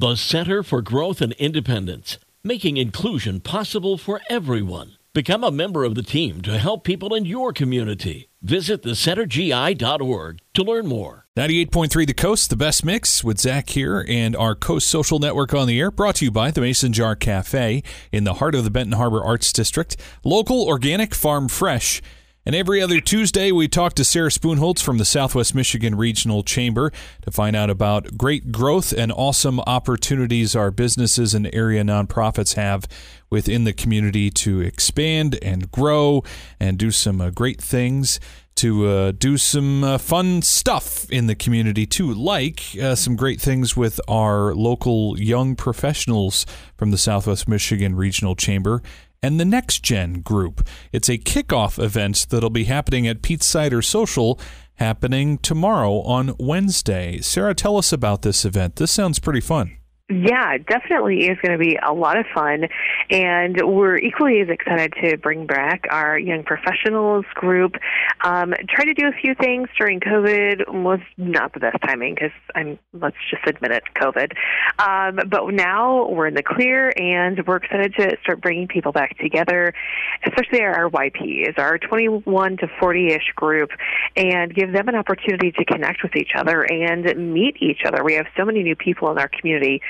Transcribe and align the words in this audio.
The 0.00 0.16
Center 0.16 0.62
for 0.62 0.80
Growth 0.80 1.20
and 1.20 1.34
Independence, 1.34 2.16
making 2.42 2.78
inclusion 2.78 3.38
possible 3.40 3.98
for 3.98 4.22
everyone. 4.30 4.96
Become 5.12 5.44
a 5.44 5.50
member 5.50 5.84
of 5.84 5.94
the 5.94 6.02
team 6.02 6.40
to 6.40 6.56
help 6.56 6.84
people 6.84 7.14
in 7.14 7.26
your 7.26 7.52
community. 7.52 8.30
Visit 8.40 8.82
thecentergi.org 8.82 10.40
to 10.54 10.62
learn 10.62 10.86
more. 10.86 11.26
98.3 11.36 12.06
The 12.06 12.14
Coast, 12.14 12.48
the 12.48 12.56
best 12.56 12.82
mix 12.82 13.22
with 13.22 13.38
Zach 13.38 13.68
here 13.68 14.02
and 14.08 14.34
our 14.34 14.54
Coast 14.54 14.86
Social 14.86 15.18
Network 15.18 15.52
on 15.52 15.68
the 15.68 15.78
air, 15.78 15.90
brought 15.90 16.14
to 16.16 16.24
you 16.24 16.30
by 16.30 16.50
the 16.50 16.62
Mason 16.62 16.94
Jar 16.94 17.14
Cafe 17.14 17.82
in 18.10 18.24
the 18.24 18.34
heart 18.34 18.54
of 18.54 18.64
the 18.64 18.70
Benton 18.70 18.96
Harbor 18.96 19.22
Arts 19.22 19.52
District. 19.52 19.98
Local, 20.24 20.64
organic, 20.64 21.14
farm 21.14 21.46
fresh. 21.46 22.00
And 22.46 22.54
every 22.54 22.80
other 22.80 23.00
Tuesday, 23.00 23.52
we 23.52 23.68
talk 23.68 23.92
to 23.94 24.04
Sarah 24.04 24.30
Spoonholtz 24.30 24.82
from 24.82 24.96
the 24.96 25.04
Southwest 25.04 25.54
Michigan 25.54 25.94
Regional 25.94 26.42
Chamber 26.42 26.90
to 27.20 27.30
find 27.30 27.54
out 27.54 27.68
about 27.68 28.16
great 28.16 28.50
growth 28.50 28.92
and 28.92 29.12
awesome 29.12 29.60
opportunities 29.60 30.56
our 30.56 30.70
businesses 30.70 31.34
and 31.34 31.54
area 31.54 31.82
nonprofits 31.82 32.54
have 32.54 32.88
within 33.28 33.64
the 33.64 33.74
community 33.74 34.30
to 34.30 34.60
expand 34.60 35.38
and 35.42 35.70
grow 35.70 36.24
and 36.58 36.78
do 36.78 36.90
some 36.90 37.20
uh, 37.20 37.28
great 37.28 37.60
things 37.60 38.18
to 38.56 38.86
uh, 38.86 39.12
do 39.12 39.36
some 39.36 39.84
uh, 39.84 39.98
fun 39.98 40.40
stuff 40.42 41.08
in 41.10 41.26
the 41.26 41.34
community 41.34 41.86
too, 41.86 42.12
like 42.12 42.62
uh, 42.82 42.94
some 42.94 43.16
great 43.16 43.40
things 43.40 43.76
with 43.76 44.00
our 44.08 44.54
local 44.54 45.18
young 45.18 45.56
professionals 45.56 46.46
from 46.76 46.90
the 46.90 46.98
Southwest 46.98 47.48
Michigan 47.48 47.94
Regional 47.96 48.34
Chamber 48.34 48.82
and 49.22 49.38
the 49.38 49.44
Next 49.44 49.82
Gen 49.82 50.20
Group. 50.20 50.66
It's 50.92 51.08
a 51.08 51.18
kickoff 51.18 51.82
event 51.82 52.26
that'll 52.30 52.50
be 52.50 52.64
happening 52.64 53.06
at 53.06 53.22
Pete's 53.22 53.46
Cider 53.46 53.82
Social 53.82 54.38
happening 54.74 55.38
tomorrow 55.38 56.00
on 56.02 56.34
Wednesday. 56.38 57.20
Sarah, 57.20 57.54
tell 57.54 57.76
us 57.76 57.92
about 57.92 58.22
this 58.22 58.44
event. 58.44 58.76
This 58.76 58.90
sounds 58.90 59.18
pretty 59.18 59.40
fun. 59.40 59.76
Yeah, 60.10 60.58
definitely 60.58 61.28
is 61.28 61.38
going 61.40 61.56
to 61.56 61.64
be 61.64 61.78
a 61.80 61.92
lot 61.92 62.18
of 62.18 62.26
fun. 62.34 62.64
And 63.10 63.56
we're 63.62 63.96
equally 63.96 64.40
as 64.40 64.48
excited 64.48 64.92
to 65.04 65.16
bring 65.18 65.46
back 65.46 65.84
our 65.88 66.18
young 66.18 66.42
professionals 66.42 67.24
group. 67.34 67.76
Um, 68.24 68.52
try 68.68 68.86
to 68.86 68.94
do 68.94 69.06
a 69.06 69.12
few 69.12 69.36
things 69.36 69.68
during 69.78 70.00
COVID 70.00 70.82
was 70.82 70.98
not 71.16 71.54
the 71.54 71.60
best 71.60 71.76
timing 71.86 72.16
because 72.16 72.32
I'm, 72.56 72.76
let's 72.92 73.16
just 73.30 73.46
admit 73.46 73.70
it, 73.70 73.84
COVID. 73.94 74.32
Um, 74.80 75.28
but 75.28 75.48
now 75.52 76.08
we're 76.08 76.26
in 76.26 76.34
the 76.34 76.42
clear 76.42 76.92
and 76.96 77.46
we're 77.46 77.56
excited 77.56 77.94
to 77.94 78.16
start 78.24 78.40
bringing 78.40 78.66
people 78.66 78.90
back 78.90 79.16
together, 79.18 79.72
especially 80.26 80.62
our 80.62 80.90
YPs, 80.90 81.56
our 81.56 81.78
21 81.78 82.56
to 82.56 82.66
40 82.80 83.06
ish 83.12 83.32
group, 83.36 83.70
and 84.16 84.52
give 84.52 84.72
them 84.72 84.88
an 84.88 84.96
opportunity 84.96 85.52
to 85.52 85.64
connect 85.64 86.02
with 86.02 86.16
each 86.16 86.32
other 86.36 86.64
and 86.64 87.32
meet 87.32 87.56
each 87.60 87.82
other. 87.86 88.02
We 88.02 88.14
have 88.14 88.26
so 88.36 88.44
many 88.44 88.64
new 88.64 88.74
people 88.74 89.08
in 89.12 89.18
our 89.18 89.28
community 89.28 89.80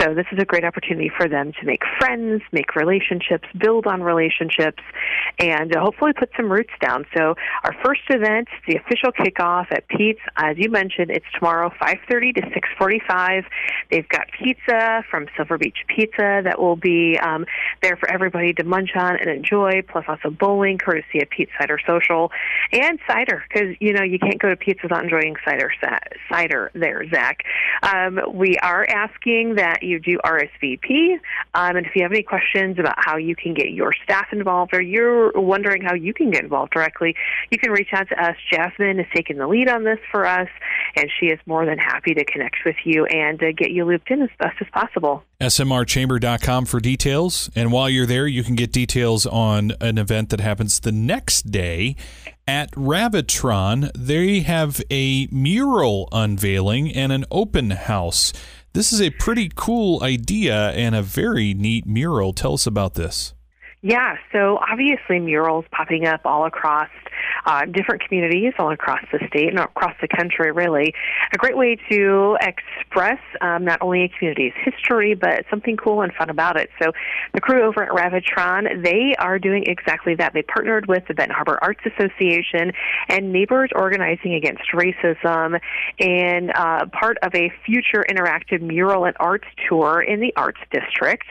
so 0.00 0.14
this 0.14 0.26
is 0.32 0.38
a 0.40 0.44
great 0.44 0.64
opportunity 0.64 1.10
for 1.16 1.28
them 1.28 1.52
to 1.60 1.66
make 1.66 1.82
friends, 1.98 2.42
make 2.52 2.74
relationships, 2.74 3.48
build 3.58 3.86
on 3.86 4.02
relationships, 4.02 4.82
and 5.38 5.74
hopefully 5.74 6.12
put 6.12 6.30
some 6.36 6.50
roots 6.50 6.72
down. 6.80 7.06
So 7.16 7.34
our 7.64 7.74
first 7.84 8.02
event, 8.10 8.48
the 8.66 8.76
official 8.76 9.12
kickoff 9.12 9.66
at 9.70 9.86
Pete's, 9.88 10.20
as 10.36 10.56
you 10.58 10.70
mentioned, 10.70 11.10
it's 11.10 11.26
tomorrow, 11.38 11.70
5:30 11.80 12.32
to 12.34 12.42
6:45. 12.50 13.44
They've 13.90 14.08
got 14.08 14.26
pizza 14.32 15.04
from 15.10 15.28
Silver 15.36 15.58
Beach 15.58 15.78
Pizza 15.88 16.42
that 16.44 16.60
will 16.60 16.76
be 16.76 17.18
um, 17.18 17.46
there 17.82 17.96
for 17.96 18.10
everybody 18.10 18.52
to 18.54 18.64
munch 18.64 18.90
on 18.96 19.16
and 19.16 19.28
enjoy, 19.28 19.82
plus 19.82 20.04
also 20.08 20.30
bowling, 20.30 20.78
courtesy 20.78 21.20
of 21.20 21.30
Pete's 21.30 21.52
Cider 21.58 21.78
Social, 21.86 22.30
and 22.72 22.98
cider 23.06 23.44
because 23.48 23.76
you 23.80 23.92
know 23.92 24.02
you 24.02 24.18
can't 24.18 24.40
go 24.40 24.48
to 24.48 24.56
Pete's 24.56 24.82
without 24.82 25.02
enjoying 25.04 25.36
cider. 25.44 25.70
Cider 26.30 26.70
there, 26.74 27.08
Zach. 27.10 27.42
Um, 27.82 28.20
we 28.32 28.56
are 28.58 28.86
asking 28.88 29.53
that 29.54 29.82
you 29.82 29.98
do 29.98 30.18
RSVP. 30.24 31.14
Um, 31.54 31.76
and 31.76 31.86
if 31.86 31.92
you 31.94 32.02
have 32.02 32.12
any 32.12 32.22
questions 32.22 32.78
about 32.78 32.94
how 32.98 33.16
you 33.16 33.36
can 33.36 33.54
get 33.54 33.70
your 33.70 33.92
staff 34.02 34.26
involved 34.32 34.74
or 34.74 34.80
you're 34.80 35.32
wondering 35.32 35.82
how 35.82 35.94
you 35.94 36.12
can 36.14 36.30
get 36.30 36.42
involved 36.42 36.72
directly, 36.72 37.14
you 37.50 37.58
can 37.58 37.70
reach 37.70 37.88
out 37.92 38.08
to 38.08 38.22
us. 38.22 38.36
Jasmine 38.52 39.00
is 39.00 39.06
taking 39.14 39.38
the 39.38 39.46
lead 39.46 39.68
on 39.68 39.84
this 39.84 39.98
for 40.10 40.26
us, 40.26 40.48
and 40.96 41.10
she 41.18 41.26
is 41.26 41.38
more 41.46 41.66
than 41.66 41.78
happy 41.78 42.14
to 42.14 42.24
connect 42.24 42.56
with 42.64 42.76
you 42.84 43.06
and 43.06 43.42
uh, 43.42 43.52
get 43.56 43.70
you 43.70 43.84
looped 43.84 44.10
in 44.10 44.22
as 44.22 44.30
best 44.38 44.56
as 44.60 44.66
possible. 44.72 45.22
SMRchamber.com 45.40 46.64
for 46.64 46.80
details. 46.80 47.50
And 47.54 47.72
while 47.72 47.90
you're 47.90 48.06
there, 48.06 48.26
you 48.26 48.42
can 48.42 48.54
get 48.54 48.72
details 48.72 49.26
on 49.26 49.72
an 49.80 49.98
event 49.98 50.30
that 50.30 50.40
happens 50.40 50.80
the 50.80 50.92
next 50.92 51.50
day 51.50 51.96
at 52.46 52.70
Ravitron. 52.72 53.90
They 53.94 54.40
have 54.40 54.80
a 54.90 55.26
mural 55.30 56.08
unveiling 56.12 56.92
and 56.92 57.12
an 57.12 57.24
open 57.30 57.70
house. 57.70 58.32
This 58.74 58.92
is 58.92 59.00
a 59.00 59.10
pretty 59.10 59.52
cool 59.54 60.02
idea 60.02 60.70
and 60.72 60.96
a 60.96 61.02
very 61.02 61.54
neat 61.54 61.86
mural. 61.86 62.32
Tell 62.32 62.54
us 62.54 62.66
about 62.66 62.94
this. 62.94 63.32
Yeah, 63.82 64.16
so 64.32 64.58
obviously 64.68 65.20
murals 65.20 65.64
popping 65.70 66.08
up 66.08 66.22
all 66.24 66.44
across 66.44 66.88
uh, 67.46 67.64
different 67.66 68.02
communities 68.02 68.52
all 68.58 68.70
across 68.70 69.00
the 69.12 69.18
state 69.28 69.48
and 69.48 69.58
across 69.58 69.94
the 70.00 70.08
country, 70.08 70.50
really. 70.52 70.94
A 71.32 71.36
great 71.36 71.56
way 71.56 71.76
to 71.90 72.36
express 72.40 73.20
um, 73.40 73.64
not 73.64 73.80
only 73.82 74.04
a 74.04 74.08
community's 74.08 74.52
history, 74.64 75.14
but 75.14 75.44
something 75.50 75.76
cool 75.76 76.02
and 76.02 76.12
fun 76.14 76.30
about 76.30 76.56
it. 76.56 76.70
So 76.82 76.92
the 77.32 77.40
crew 77.40 77.62
over 77.62 77.82
at 77.82 77.90
Ravitron, 77.90 78.82
they 78.82 79.14
are 79.18 79.38
doing 79.38 79.64
exactly 79.66 80.14
that. 80.16 80.32
They 80.32 80.42
partnered 80.42 80.86
with 80.86 81.04
the 81.08 81.14
Benton 81.14 81.34
Harbor 81.34 81.58
Arts 81.62 81.80
Association 81.84 82.72
and 83.08 83.32
Neighbors 83.32 83.70
Organizing 83.74 84.34
Against 84.34 84.62
Racism 84.72 85.60
in 85.98 86.50
uh, 86.54 86.86
part 86.86 87.18
of 87.22 87.34
a 87.34 87.52
future 87.66 88.04
interactive 88.08 88.60
mural 88.60 89.04
and 89.04 89.16
arts 89.20 89.46
tour 89.68 90.02
in 90.02 90.20
the 90.20 90.32
Arts 90.36 90.60
District. 90.70 91.24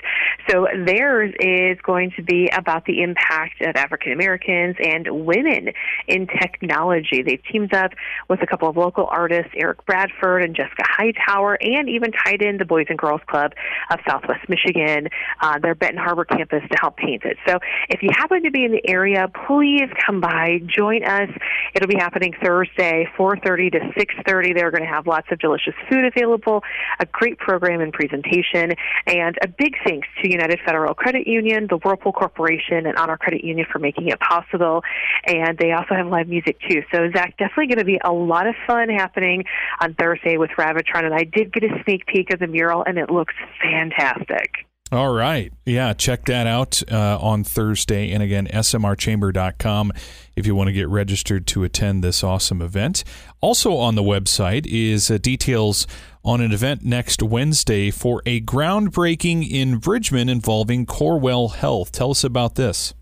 So 0.49 0.67
theirs 0.85 1.33
is 1.39 1.77
going 1.81 2.11
to 2.17 2.23
be 2.23 2.49
about 2.53 2.85
the 2.85 3.01
impact 3.01 3.61
of 3.61 3.75
African 3.75 4.11
Americans 4.11 4.75
and 4.83 5.25
women 5.25 5.69
in 6.07 6.27
technology. 6.27 7.21
They've 7.23 7.41
teamed 7.51 7.73
up 7.73 7.91
with 8.29 8.41
a 8.41 8.47
couple 8.47 8.69
of 8.69 8.77
local 8.77 9.07
artists, 9.09 9.51
Eric 9.55 9.85
Bradford 9.85 10.43
and 10.43 10.55
Jessica 10.55 10.83
Hightower, 10.85 11.57
and 11.61 11.89
even 11.89 12.11
tied 12.11 12.41
in 12.41 12.57
the 12.57 12.65
Boys 12.65 12.87
and 12.89 12.97
Girls 12.97 13.21
Club 13.27 13.53
of 13.91 13.99
Southwest 14.07 14.47
Michigan, 14.49 15.09
uh, 15.41 15.59
their 15.59 15.75
Benton 15.75 15.99
Harbor 15.99 16.25
campus, 16.25 16.61
to 16.69 16.77
help 16.79 16.97
paint 16.97 17.23
it. 17.23 17.37
So 17.47 17.59
if 17.89 18.01
you 18.01 18.09
happen 18.13 18.43
to 18.43 18.51
be 18.51 18.65
in 18.65 18.71
the 18.71 18.87
area, 18.87 19.29
please 19.47 19.89
come 20.05 20.21
by, 20.21 20.59
join 20.65 21.03
us. 21.03 21.29
It'll 21.75 21.87
be 21.87 21.97
happening 21.97 22.33
Thursday, 22.43 23.07
4:30 23.17 23.71
to 23.71 23.79
6:30. 23.97 24.53
They're 24.53 24.71
going 24.71 24.83
to 24.83 24.89
have 24.89 25.07
lots 25.07 25.27
of 25.31 25.39
delicious 25.39 25.73
food 25.89 26.05
available, 26.05 26.63
a 26.99 27.05
great 27.05 27.37
program 27.39 27.81
and 27.81 27.91
presentation, 27.93 28.73
and 29.07 29.37
a 29.41 29.47
big 29.47 29.75
thanks 29.85 30.07
to 30.21 30.31
United 30.31 30.59
Federal 30.65 30.93
Credit 30.93 31.27
Union, 31.27 31.67
the 31.69 31.77
Whirlpool 31.77 32.13
Corporation, 32.13 32.85
and 32.85 32.97
Honor 32.97 33.17
Credit 33.17 33.43
Union 33.43 33.67
for 33.71 33.79
making 33.79 34.07
it 34.09 34.19
possible. 34.19 34.83
And 35.25 35.57
they 35.57 35.71
also 35.71 35.92
have 35.95 36.07
live 36.07 36.27
music 36.27 36.57
too. 36.69 36.81
So 36.91 37.09
Zach, 37.15 37.37
definitely 37.37 37.67
going 37.67 37.79
to 37.79 37.85
be 37.85 37.99
a 38.03 38.11
lot 38.11 38.47
of 38.47 38.55
fun 38.67 38.89
happening 38.89 39.43
on 39.81 39.93
Thursday 39.95 40.37
with 40.37 40.51
Ravitron, 40.57 41.05
and 41.05 41.13
I 41.13 41.23
did 41.23 41.53
get 41.53 41.63
a 41.63 41.83
sneak 41.83 42.05
peek 42.07 42.33
of 42.33 42.39
the 42.39 42.47
mural, 42.47 42.83
and 42.85 42.97
it 42.97 43.09
looks 43.09 43.33
fantastic. 43.61 44.65
All 44.93 45.11
right. 45.11 45.51
Yeah, 45.65 45.93
check 45.93 46.25
that 46.25 46.45
out 46.45 46.83
uh, 46.91 47.17
on 47.19 47.43
Thursday. 47.43 48.11
And 48.11 48.21
again, 48.21 48.47
smrchamber.com 48.47 49.91
if 50.35 50.45
you 50.45 50.53
want 50.53 50.67
to 50.67 50.71
get 50.71 50.87
registered 50.87 51.47
to 51.47 51.63
attend 51.63 52.03
this 52.03 52.23
awesome 52.23 52.61
event. 52.61 53.03
Also 53.41 53.75
on 53.75 53.95
the 53.95 54.03
website 54.03 54.67
is 54.67 55.09
uh, 55.09 55.17
details 55.17 55.87
on 56.23 56.41
an 56.41 56.51
event 56.51 56.83
next 56.83 57.23
Wednesday 57.23 57.89
for 57.89 58.21
a 58.27 58.41
groundbreaking 58.41 59.49
in 59.49 59.77
Bridgman 59.77 60.29
involving 60.29 60.85
Corewell 60.85 61.55
Health. 61.55 61.91
Tell 61.91 62.11
us 62.11 62.23
about 62.23 62.53
this. 62.53 62.93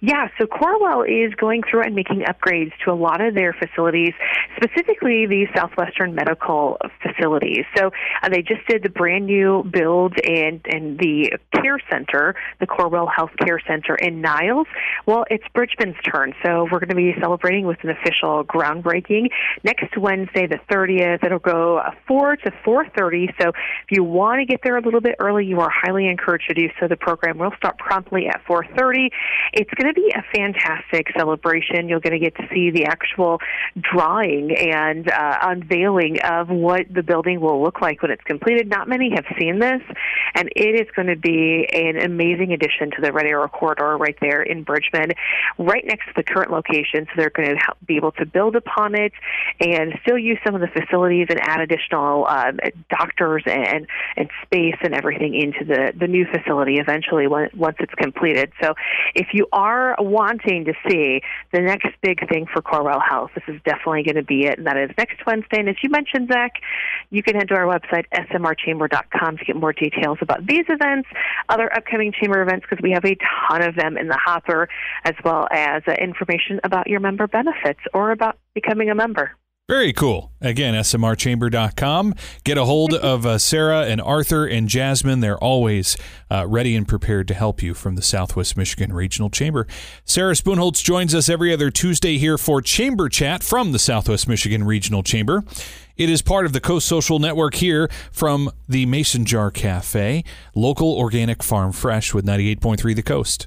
Yeah, 0.00 0.28
so 0.38 0.46
Corewell 0.46 1.02
is 1.02 1.34
going 1.34 1.62
through 1.68 1.82
and 1.82 1.94
making 1.94 2.22
upgrades 2.22 2.72
to 2.84 2.92
a 2.92 2.94
lot 2.94 3.20
of 3.20 3.34
their 3.34 3.52
facilities, 3.52 4.12
specifically 4.56 5.26
the 5.26 5.46
Southwestern 5.56 6.14
Medical 6.14 6.78
facilities. 7.02 7.64
So 7.76 7.90
uh, 8.22 8.28
they 8.28 8.42
just 8.42 8.66
did 8.68 8.84
the 8.84 8.90
brand 8.90 9.26
new 9.26 9.64
build 9.64 10.14
and 10.24 10.60
and 10.66 10.98
the 10.98 11.32
care 11.52 11.80
center, 11.90 12.36
the 12.60 12.66
Corewell 12.66 13.08
Health 13.14 13.32
Care 13.44 13.60
Center 13.66 13.96
in 13.96 14.20
Niles. 14.20 14.68
Well, 15.06 15.24
it's 15.30 15.44
Bridgman's 15.52 15.96
turn, 16.04 16.34
so 16.44 16.68
we're 16.70 16.78
going 16.78 16.90
to 16.90 16.94
be 16.94 17.14
celebrating 17.20 17.66
with 17.66 17.78
an 17.82 17.90
official 17.90 18.44
groundbreaking 18.44 19.30
next 19.64 19.96
Wednesday, 19.98 20.46
the 20.46 20.60
30th. 20.70 21.24
It'll 21.24 21.38
go 21.38 21.80
4 22.06 22.36
to 22.36 22.50
4:30. 22.64 23.34
So 23.40 23.48
if 23.48 23.90
you 23.90 24.04
want 24.04 24.40
to 24.40 24.44
get 24.44 24.60
there 24.62 24.76
a 24.76 24.82
little 24.82 25.00
bit 25.00 25.16
early, 25.18 25.44
you 25.44 25.60
are 25.60 25.70
highly 25.70 26.06
encouraged 26.06 26.48
to 26.48 26.54
do 26.54 26.68
so. 26.78 26.86
The 26.86 26.96
program 26.96 27.38
will 27.38 27.52
start 27.56 27.78
promptly 27.78 28.28
at 28.28 28.44
4:30. 28.44 29.10
It's 29.52 29.70
going 29.74 29.87
going 29.88 29.94
to 29.94 30.00
be 30.00 30.12
a 30.14 30.22
fantastic 30.34 31.06
celebration. 31.16 31.88
You're 31.88 32.00
going 32.00 32.12
to 32.12 32.18
get 32.18 32.36
to 32.36 32.46
see 32.52 32.70
the 32.70 32.84
actual 32.84 33.38
drawing 33.80 34.54
and 34.56 35.10
uh, 35.10 35.38
unveiling 35.42 36.20
of 36.22 36.48
what 36.48 36.86
the 36.92 37.02
building 37.02 37.40
will 37.40 37.62
look 37.62 37.80
like 37.80 38.02
when 38.02 38.10
it's 38.10 38.22
completed. 38.24 38.68
Not 38.68 38.88
many 38.88 39.10
have 39.14 39.24
seen 39.38 39.58
this, 39.58 39.80
and 40.34 40.48
it 40.54 40.80
is 40.80 40.86
going 40.94 41.08
to 41.08 41.16
be 41.16 41.66
an 41.72 41.98
amazing 41.98 42.52
addition 42.52 42.90
to 42.96 43.02
the 43.02 43.12
Red 43.12 43.26
Arrow 43.26 43.48
Corridor 43.48 43.96
right 43.96 44.16
there 44.20 44.42
in 44.42 44.62
Bridgman, 44.62 45.12
right 45.58 45.84
next 45.86 46.06
to 46.06 46.12
the 46.16 46.22
current 46.22 46.50
location. 46.50 47.06
So 47.06 47.12
they're 47.16 47.30
going 47.30 47.48
to 47.48 47.60
be 47.86 47.96
able 47.96 48.12
to 48.12 48.26
build 48.26 48.56
upon 48.56 48.94
it 48.94 49.12
and 49.60 49.94
still 50.02 50.18
use 50.18 50.38
some 50.44 50.54
of 50.54 50.60
the 50.60 50.68
facilities 50.68 51.26
and 51.30 51.40
add 51.40 51.60
additional 51.60 52.26
um, 52.26 52.58
doctors 52.90 53.42
and 53.46 53.86
and 54.16 54.28
space 54.42 54.76
and 54.82 54.94
everything 54.94 55.34
into 55.34 55.64
the 55.64 55.92
the 55.98 56.06
new 56.06 56.26
facility 56.26 56.76
eventually 56.76 57.26
once 57.26 57.76
it's 57.80 57.94
completed. 57.94 58.52
So 58.60 58.74
if 59.14 59.28
you 59.32 59.46
are 59.52 59.77
wanting 59.98 60.64
to 60.64 60.72
see 60.88 61.20
the 61.52 61.60
next 61.60 61.88
big 62.02 62.28
thing 62.28 62.46
for 62.52 62.62
Corewell 62.62 63.00
Health, 63.06 63.30
this 63.34 63.44
is 63.48 63.60
definitely 63.64 64.02
going 64.02 64.16
to 64.16 64.22
be 64.22 64.46
it, 64.46 64.58
and 64.58 64.66
that 64.66 64.76
is 64.76 64.90
next 64.96 65.24
Wednesday. 65.26 65.60
And 65.60 65.68
as 65.68 65.76
you 65.82 65.90
mentioned, 65.90 66.28
Zach, 66.32 66.52
you 67.10 67.22
can 67.22 67.36
head 67.36 67.48
to 67.48 67.54
our 67.54 67.66
website 67.66 68.04
smrchamber.com 68.12 69.38
to 69.38 69.44
get 69.44 69.56
more 69.56 69.72
details 69.72 70.18
about 70.20 70.46
these 70.46 70.64
events, 70.68 71.08
other 71.48 71.72
upcoming 71.74 72.12
chamber 72.12 72.42
events 72.42 72.66
because 72.68 72.82
we 72.82 72.92
have 72.92 73.04
a 73.04 73.16
ton 73.48 73.62
of 73.62 73.74
them 73.76 73.96
in 73.96 74.08
the 74.08 74.18
hopper, 74.22 74.68
as 75.04 75.14
well 75.24 75.48
as 75.50 75.82
uh, 75.86 75.92
information 75.92 76.60
about 76.64 76.86
your 76.86 77.00
member 77.00 77.26
benefits 77.26 77.80
or 77.94 78.10
about 78.10 78.38
becoming 78.54 78.90
a 78.90 78.94
member. 78.94 79.32
Very 79.68 79.92
cool. 79.92 80.32
Again, 80.40 80.72
smrchamber.com. 80.72 82.14
Get 82.42 82.56
a 82.56 82.64
hold 82.64 82.94
of 82.94 83.26
uh, 83.26 83.36
Sarah 83.36 83.82
and 83.82 84.00
Arthur 84.00 84.46
and 84.46 84.66
Jasmine. 84.66 85.20
They're 85.20 85.36
always 85.36 85.94
uh, 86.30 86.46
ready 86.46 86.74
and 86.74 86.88
prepared 86.88 87.28
to 87.28 87.34
help 87.34 87.62
you 87.62 87.74
from 87.74 87.94
the 87.94 88.00
Southwest 88.00 88.56
Michigan 88.56 88.94
Regional 88.94 89.28
Chamber. 89.28 89.66
Sarah 90.06 90.32
Spoonholtz 90.32 90.82
joins 90.82 91.14
us 91.14 91.28
every 91.28 91.52
other 91.52 91.70
Tuesday 91.70 92.16
here 92.16 92.38
for 92.38 92.62
Chamber 92.62 93.10
Chat 93.10 93.42
from 93.42 93.72
the 93.72 93.78
Southwest 93.78 94.26
Michigan 94.26 94.64
Regional 94.64 95.02
Chamber. 95.02 95.44
It 95.98 96.08
is 96.08 96.22
part 96.22 96.46
of 96.46 96.54
the 96.54 96.60
Coast 96.60 96.86
Social 96.86 97.18
Network 97.18 97.56
here 97.56 97.90
from 98.10 98.50
the 98.66 98.86
Mason 98.86 99.26
Jar 99.26 99.50
Cafe, 99.50 100.24
local 100.54 100.94
organic 100.94 101.42
farm 101.42 101.72
fresh 101.72 102.14
with 102.14 102.24
98.3 102.24 102.96
The 102.96 103.02
Coast. 103.02 103.46